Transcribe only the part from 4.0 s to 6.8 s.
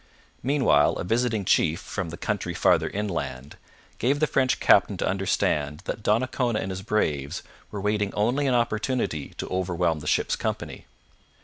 the French captain to understand that Donnacona and